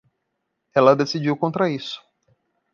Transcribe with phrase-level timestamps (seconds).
[0.73, 2.01] ela decidiu contra isso.